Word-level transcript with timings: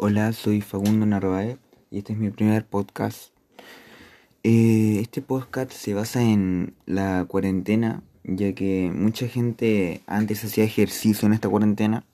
Hola, 0.00 0.32
soy 0.32 0.60
Facundo 0.60 1.06
Narváez 1.06 1.58
y 1.90 1.98
este 1.98 2.12
es 2.12 2.20
mi 2.20 2.30
primer 2.30 2.64
podcast. 2.64 3.32
Eh, 4.44 5.00
este 5.00 5.22
podcast 5.22 5.72
se 5.72 5.92
basa 5.92 6.22
en 6.22 6.76
la 6.86 7.24
cuarentena, 7.24 8.04
ya 8.22 8.52
que 8.52 8.92
mucha 8.94 9.26
gente 9.26 10.02
antes 10.06 10.44
hacía 10.44 10.62
ejercicio 10.62 11.26
en 11.26 11.32
esta 11.32 11.48
cuarentena 11.48 12.04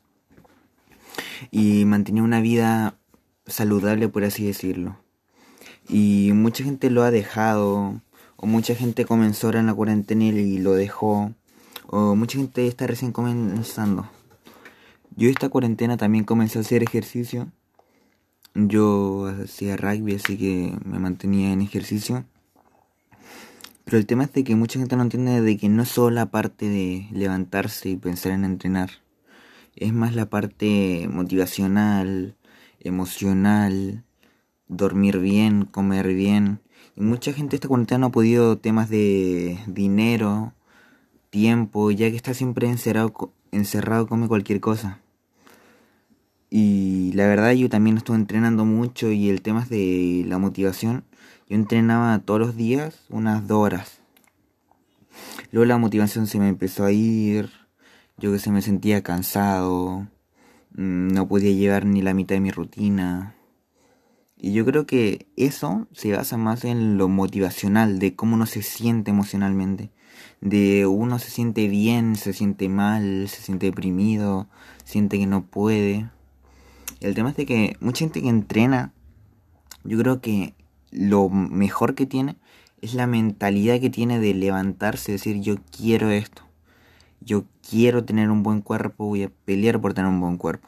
y 1.50 1.84
mantenía 1.84 2.22
una 2.22 2.40
vida 2.40 2.96
saludable, 3.46 4.08
por 4.08 4.24
así 4.24 4.46
decirlo. 4.46 4.96
Y 5.86 6.30
mucha 6.32 6.64
gente 6.64 6.88
lo 6.88 7.02
ha 7.02 7.10
dejado, 7.10 8.00
o 8.36 8.46
mucha 8.46 8.74
gente 8.74 9.04
comenzó 9.04 9.48
ahora 9.48 9.60
en 9.60 9.66
la 9.66 9.74
cuarentena 9.74 10.24
y 10.24 10.56
lo 10.56 10.72
dejó, 10.72 11.34
o 11.88 12.16
mucha 12.16 12.38
gente 12.38 12.66
está 12.66 12.86
recién 12.86 13.12
comenzando. 13.12 14.08
Yo 15.16 15.28
esta 15.28 15.50
cuarentena 15.50 15.98
también 15.98 16.24
comencé 16.24 16.56
a 16.56 16.62
hacer 16.62 16.82
ejercicio 16.82 17.52
yo 18.54 19.26
hacía 19.42 19.76
rugby, 19.76 20.14
así 20.14 20.36
que 20.38 20.76
me 20.84 20.98
mantenía 20.98 21.52
en 21.52 21.60
ejercicio. 21.60 22.24
Pero 23.84 23.98
el 23.98 24.06
tema 24.06 24.24
es 24.24 24.32
de 24.32 24.44
que 24.44 24.56
mucha 24.56 24.78
gente 24.78 24.96
no 24.96 25.02
entiende 25.02 25.42
de 25.42 25.56
que 25.58 25.68
no 25.68 25.82
es 25.82 25.88
solo 25.90 26.10
la 26.14 26.30
parte 26.30 26.68
de 26.68 27.06
levantarse 27.12 27.90
y 27.90 27.96
pensar 27.96 28.32
en 28.32 28.44
entrenar. 28.44 28.90
Es 29.76 29.92
más 29.92 30.14
la 30.14 30.30
parte 30.30 31.08
motivacional, 31.10 32.36
emocional, 32.80 34.04
dormir 34.68 35.18
bien, 35.18 35.64
comer 35.64 36.14
bien. 36.14 36.60
Y 36.96 37.02
mucha 37.02 37.32
gente 37.32 37.56
esta 37.56 37.68
cuarentena 37.68 37.98
no 37.98 38.06
ha 38.06 38.12
podido 38.12 38.56
temas 38.56 38.88
de 38.88 39.58
dinero, 39.66 40.54
tiempo, 41.30 41.90
ya 41.90 42.10
que 42.10 42.16
está 42.16 42.34
siempre 42.34 42.68
encerrado, 42.68 43.32
encerrado 43.50 44.06
come 44.06 44.28
cualquier 44.28 44.60
cosa. 44.60 45.00
Y 46.50 46.93
la 47.14 47.26
verdad 47.26 47.52
yo 47.52 47.68
también 47.68 47.96
estuve 47.96 48.16
entrenando 48.16 48.64
mucho 48.64 49.10
y 49.10 49.30
el 49.30 49.40
tema 49.40 49.62
es 49.62 49.68
de 49.68 50.24
la 50.26 50.38
motivación. 50.38 51.04
Yo 51.48 51.56
entrenaba 51.56 52.18
todos 52.18 52.40
los 52.40 52.56
días 52.56 53.04
unas 53.08 53.46
dos 53.46 53.58
horas. 53.58 54.00
Luego 55.52 55.66
la 55.66 55.78
motivación 55.78 56.26
se 56.26 56.38
me 56.38 56.48
empezó 56.48 56.84
a 56.84 56.92
ir. 56.92 57.50
Yo 58.18 58.32
que 58.32 58.38
se 58.40 58.50
me 58.50 58.62
sentía 58.62 59.02
cansado. 59.02 60.08
Mm, 60.72 61.08
no 61.08 61.28
podía 61.28 61.52
llevar 61.52 61.86
ni 61.86 62.02
la 62.02 62.14
mitad 62.14 62.34
de 62.34 62.40
mi 62.40 62.50
rutina. 62.50 63.36
Y 64.36 64.52
yo 64.52 64.64
creo 64.64 64.84
que 64.84 65.28
eso 65.36 65.86
se 65.92 66.12
basa 66.12 66.36
más 66.36 66.64
en 66.64 66.98
lo 66.98 67.08
motivacional, 67.08 67.98
de 67.98 68.14
cómo 68.14 68.34
uno 68.34 68.46
se 68.46 68.62
siente 68.62 69.10
emocionalmente. 69.12 69.90
De 70.40 70.86
uno 70.86 71.18
se 71.18 71.30
siente 71.30 71.68
bien, 71.68 72.16
se 72.16 72.32
siente 72.32 72.68
mal, 72.68 73.28
se 73.28 73.40
siente 73.40 73.66
deprimido, 73.66 74.48
siente 74.84 75.18
que 75.18 75.26
no 75.26 75.46
puede. 75.46 76.10
El 77.04 77.14
tema 77.14 77.28
es 77.28 77.36
de 77.36 77.44
que 77.44 77.76
mucha 77.80 77.98
gente 77.98 78.22
que 78.22 78.30
entrena, 78.30 78.94
yo 79.84 79.98
creo 79.98 80.22
que 80.22 80.54
lo 80.90 81.28
mejor 81.28 81.94
que 81.94 82.06
tiene 82.06 82.36
es 82.80 82.94
la 82.94 83.06
mentalidad 83.06 83.78
que 83.78 83.90
tiene 83.90 84.18
de 84.18 84.32
levantarse 84.32 85.10
y 85.10 85.16
decir 85.16 85.40
yo 85.42 85.56
quiero 85.70 86.08
esto. 86.08 86.44
Yo 87.20 87.44
quiero 87.68 88.06
tener 88.06 88.30
un 88.30 88.42
buen 88.42 88.62
cuerpo, 88.62 89.04
voy 89.04 89.24
a 89.24 89.30
pelear 89.44 89.82
por 89.82 89.92
tener 89.92 90.10
un 90.10 90.18
buen 90.18 90.38
cuerpo. 90.38 90.66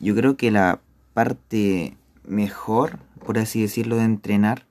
Yo 0.00 0.16
creo 0.16 0.36
que 0.36 0.50
la 0.50 0.80
parte 1.14 1.96
mejor, 2.26 2.98
por 3.24 3.38
así 3.38 3.62
decirlo, 3.62 3.94
de 3.98 4.02
entrenar 4.02 4.66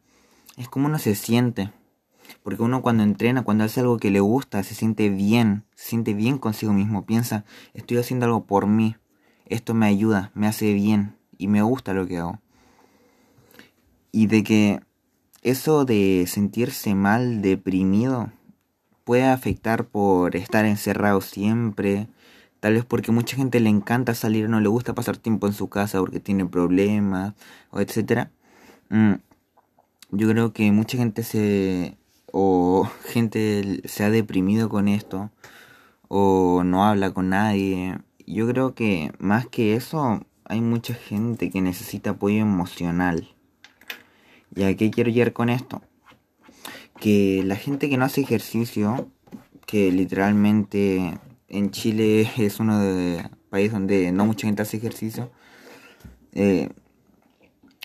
es 0.58 0.68
como 0.68 0.88
uno 0.88 1.00
se 1.00 1.16
siente. 1.16 1.72
Porque 2.44 2.62
uno 2.62 2.82
cuando 2.82 3.04
entrena, 3.04 3.44
cuando 3.44 3.64
hace 3.64 3.80
algo 3.80 4.00
que 4.00 4.12
le 4.12 4.20
gusta, 4.20 4.64
se 4.64 4.76
siente 4.76 5.08
bien, 5.08 5.64
se 5.76 5.92
siente 5.92 6.14
bien 6.14 6.40
consigo 6.40 6.74
mismo, 6.74 7.06
piensa, 7.06 7.46
estoy 7.74 8.00
haciendo 8.00 8.26
algo 8.26 8.44
por 8.44 8.68
mí, 8.68 8.98
esto 9.46 9.74
me 9.74 9.86
ayuda, 9.86 10.32
me 10.34 10.48
hace 10.48 10.74
bien 10.74 11.16
y 11.38 11.48
me 11.48 11.62
gusta 11.62 11.94
lo 11.94 12.08
que 12.08 12.18
hago. 12.18 12.40
Y 14.12 14.28
de 14.28 14.44
que 14.44 14.80
eso 15.42 15.86
de 15.86 16.26
sentirse 16.28 16.96
mal, 16.96 17.42
deprimido, 17.42 18.32
puede 19.04 19.26
afectar 19.26 19.86
por 19.86 20.36
estar 20.36 20.66
encerrado 20.66 21.22
siempre, 21.22 22.08
tal 22.60 22.74
vez 22.74 22.86
porque 22.86 23.12
mucha 23.12 23.38
gente 23.38 23.60
le 23.60 23.70
encanta 23.70 24.16
salir, 24.16 24.50
no 24.50 24.60
le 24.60 24.70
gusta 24.70 24.96
pasar 24.96 25.18
tiempo 25.18 25.48
en 25.48 25.54
su 25.54 25.70
casa 25.70 26.00
porque 26.00 26.20
tiene 26.20 26.46
problemas, 26.46 27.34
o 27.72 27.80
etcétera. 27.80 28.32
Mm, 28.90 29.16
yo 30.12 30.30
creo 30.30 30.54
que 30.54 30.72
mucha 30.72 30.98
gente 30.98 31.24
se 31.24 31.98
o 32.32 32.90
gente 33.06 33.82
se 33.86 34.04
ha 34.04 34.10
deprimido 34.10 34.70
con 34.70 34.88
esto 34.88 35.30
o 36.08 36.64
no 36.64 36.86
habla 36.86 37.12
con 37.12 37.30
nadie 37.30 37.98
yo 38.28 38.48
creo 38.48 38.74
que 38.74 39.12
más 39.20 39.48
que 39.48 39.76
eso, 39.76 40.26
hay 40.46 40.62
mucha 40.62 40.94
gente 40.94 41.50
que 41.50 41.62
necesita 41.62 42.12
apoyo 42.12 42.38
emocional. 42.38 43.36
¿Y 44.56 44.64
a 44.64 44.76
qué 44.76 44.90
quiero 44.92 45.10
llegar 45.10 45.34
con 45.34 45.50
esto? 45.50 45.82
Que 47.00 47.44
la 47.44 47.56
gente 47.56 47.90
que 47.90 47.98
no 47.98 48.06
hace 48.06 48.22
ejercicio, 48.22 49.10
que 49.66 49.92
literalmente 49.92 51.20
en 51.48 51.72
Chile 51.72 52.30
es 52.38 52.60
uno 52.60 52.80
de 52.80 53.24
los 53.24 53.32
países 53.50 53.74
donde 53.74 54.12
no 54.12 54.26
mucha 54.26 54.48
gente 54.48 54.62
hace 54.62 54.78
ejercicio, 54.78 55.32
eh, 56.34 56.70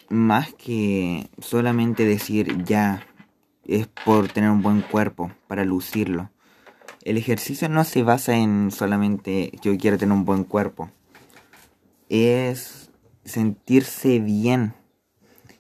más 0.08 0.52
que 0.54 1.30
solamente 1.38 2.04
decir 2.04 2.64
ya 2.64 3.06
es 3.64 3.86
por 4.04 4.28
tener 4.28 4.50
un 4.50 4.62
buen 4.62 4.80
cuerpo, 4.80 5.30
para 5.46 5.64
lucirlo 5.64 6.30
el 7.02 7.16
ejercicio 7.16 7.68
no 7.68 7.84
se 7.84 8.02
basa 8.02 8.36
en 8.36 8.70
solamente 8.70 9.52
yo 9.62 9.76
quiero 9.78 9.98
tener 9.98 10.12
un 10.12 10.24
buen 10.24 10.44
cuerpo. 10.44 10.90
Es 12.08 12.90
sentirse 13.24 14.18
bien. 14.18 14.74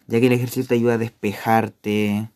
Ya 0.06 0.20
que 0.20 0.26
el 0.26 0.32
ejercicio 0.32 0.66
te 0.66 0.74
ayuda 0.74 0.94
a 0.94 0.98
despejarte, 0.98 2.30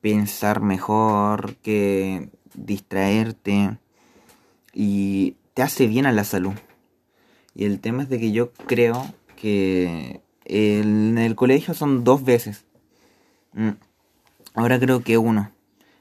pensar 0.00 0.60
mejor, 0.60 1.56
que 1.56 2.30
distraerte. 2.54 3.78
Y 4.72 5.36
te 5.54 5.62
hace 5.62 5.86
bien 5.86 6.06
a 6.06 6.12
la 6.12 6.24
salud. 6.24 6.54
Y 7.54 7.64
el 7.64 7.80
tema 7.80 8.02
es 8.02 8.08
de 8.08 8.18
que 8.18 8.32
yo 8.32 8.52
creo 8.52 9.06
que 9.36 10.20
en 10.44 11.18
el 11.18 11.34
colegio 11.34 11.74
son 11.74 12.04
dos 12.04 12.24
veces. 12.24 12.64
Mm. 13.52 13.70
Ahora 14.54 14.78
creo 14.78 15.02
que 15.02 15.18
uno. 15.18 15.52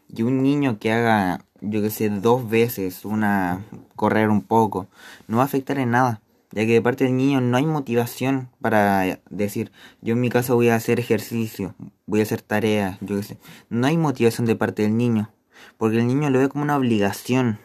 Y 0.07 0.23
un 0.23 0.43
niño 0.43 0.79
que 0.79 0.91
haga 0.91 1.44
yo 1.61 1.81
que 1.81 1.89
sé, 1.89 2.09
dos 2.09 2.49
veces, 2.49 3.05
una 3.05 3.63
correr 3.95 4.29
un 4.29 4.41
poco, 4.41 4.87
no 5.27 5.37
va 5.37 5.43
a 5.43 5.45
afectar 5.45 5.77
en 5.79 5.91
nada, 5.91 6.21
ya 6.51 6.65
que 6.65 6.73
de 6.73 6.81
parte 6.81 7.05
del 7.05 7.17
niño 7.17 7.41
no 7.41 7.57
hay 7.57 7.65
motivación 7.65 8.49
para 8.61 9.19
decir, 9.29 9.71
yo 10.01 10.13
en 10.13 10.21
mi 10.21 10.29
casa 10.29 10.53
voy 10.53 10.69
a 10.69 10.75
hacer 10.75 10.99
ejercicio, 10.99 11.75
voy 12.05 12.19
a 12.19 12.23
hacer 12.23 12.41
tareas, 12.41 12.97
yo 13.01 13.15
que 13.17 13.23
sé, 13.23 13.37
no 13.69 13.87
hay 13.87 13.97
motivación 13.97 14.45
de 14.45 14.55
parte 14.55 14.83
del 14.83 14.97
niño, 14.97 15.31
porque 15.77 15.97
el 15.97 16.07
niño 16.07 16.29
lo 16.29 16.39
ve 16.39 16.49
como 16.49 16.63
una 16.63 16.77
obligación, 16.77 17.59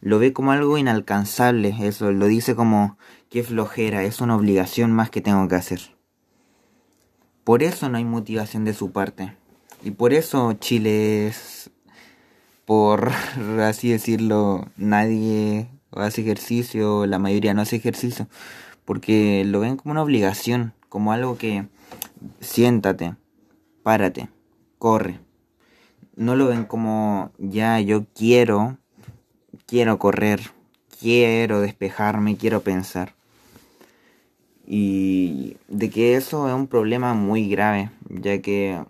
lo 0.00 0.18
ve 0.18 0.32
como 0.32 0.52
algo 0.52 0.78
inalcanzable, 0.78 1.74
eso, 1.80 2.12
lo 2.12 2.26
dice 2.26 2.54
como, 2.54 2.98
qué 3.30 3.42
flojera, 3.42 4.04
es 4.04 4.20
una 4.20 4.36
obligación 4.36 4.92
más 4.92 5.10
que 5.10 5.20
tengo 5.20 5.48
que 5.48 5.56
hacer. 5.56 5.80
Por 7.44 7.62
eso 7.62 7.88
no 7.88 7.98
hay 7.98 8.04
motivación 8.04 8.64
de 8.64 8.74
su 8.74 8.90
parte. 8.90 9.36
Y 9.82 9.92
por 9.92 10.12
eso 10.12 10.52
Chile 10.54 11.28
es 11.28 11.70
por 12.66 13.12
así 13.62 13.88
decirlo, 13.88 14.66
nadie 14.76 15.68
hace 15.92 16.20
ejercicio, 16.20 17.06
la 17.06 17.18
mayoría 17.18 17.54
no 17.54 17.62
hace 17.62 17.76
ejercicio, 17.76 18.28
porque 18.84 19.44
lo 19.46 19.60
ven 19.60 19.76
como 19.76 19.92
una 19.92 20.02
obligación, 20.02 20.74
como 20.90 21.12
algo 21.12 21.38
que 21.38 21.66
siéntate, 22.40 23.14
párate, 23.82 24.28
corre. 24.78 25.20
No 26.16 26.34
lo 26.34 26.46
ven 26.48 26.64
como 26.64 27.30
ya 27.38 27.80
yo 27.80 28.04
quiero, 28.14 28.78
quiero 29.66 29.98
correr, 29.98 30.40
quiero 31.00 31.60
despejarme, 31.60 32.36
quiero 32.36 32.62
pensar. 32.62 33.14
Y 34.66 35.56
de 35.68 35.90
que 35.90 36.16
eso 36.16 36.48
es 36.48 36.54
un 36.54 36.66
problema 36.66 37.14
muy 37.14 37.48
grave, 37.48 37.90
ya 38.08 38.40
que 38.40 38.82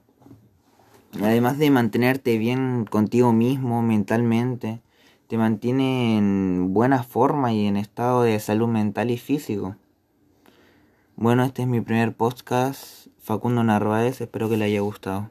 Además 1.22 1.58
de 1.58 1.70
mantenerte 1.70 2.36
bien 2.36 2.84
contigo 2.84 3.32
mismo 3.32 3.82
mentalmente, 3.82 4.82
te 5.28 5.38
mantiene 5.38 6.18
en 6.18 6.74
buena 6.74 7.02
forma 7.02 7.52
y 7.52 7.66
en 7.66 7.76
estado 7.76 8.22
de 8.22 8.38
salud 8.38 8.68
mental 8.68 9.10
y 9.10 9.16
físico. 9.16 9.76
Bueno, 11.16 11.44
este 11.44 11.62
es 11.62 11.68
mi 11.68 11.80
primer 11.80 12.14
podcast, 12.14 13.06
Facundo 13.18 13.64
Narváez, 13.64 14.20
espero 14.20 14.48
que 14.50 14.58
le 14.58 14.66
haya 14.66 14.80
gustado. 14.80 15.30